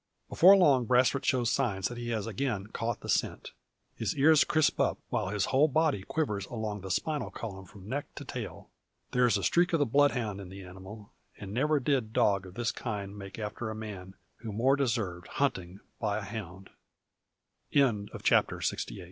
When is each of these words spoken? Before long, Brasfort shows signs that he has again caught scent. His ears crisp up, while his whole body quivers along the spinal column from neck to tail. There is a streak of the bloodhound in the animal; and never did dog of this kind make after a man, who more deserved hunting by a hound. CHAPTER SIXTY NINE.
Before 0.29 0.57
long, 0.57 0.87
Brasfort 0.87 1.23
shows 1.25 1.51
signs 1.51 1.87
that 1.87 1.97
he 1.99 2.09
has 2.09 2.25
again 2.25 2.65
caught 2.73 3.07
scent. 3.07 3.51
His 3.95 4.15
ears 4.17 4.43
crisp 4.43 4.79
up, 4.79 4.97
while 5.09 5.27
his 5.29 5.45
whole 5.53 5.67
body 5.67 6.01
quivers 6.01 6.47
along 6.47 6.81
the 6.81 6.89
spinal 6.89 7.29
column 7.29 7.65
from 7.65 7.87
neck 7.87 8.07
to 8.15 8.25
tail. 8.25 8.71
There 9.11 9.27
is 9.27 9.37
a 9.37 9.43
streak 9.43 9.73
of 9.73 9.79
the 9.79 9.85
bloodhound 9.85 10.41
in 10.41 10.49
the 10.49 10.63
animal; 10.63 11.13
and 11.37 11.53
never 11.53 11.79
did 11.79 12.13
dog 12.13 12.47
of 12.47 12.55
this 12.55 12.71
kind 12.71 13.15
make 13.15 13.37
after 13.37 13.69
a 13.69 13.75
man, 13.75 14.15
who 14.37 14.51
more 14.51 14.75
deserved 14.75 15.27
hunting 15.27 15.81
by 15.99 16.17
a 16.17 16.21
hound. 16.23 16.71
CHAPTER 17.71 18.59
SIXTY 18.59 18.95
NINE. 18.95 18.99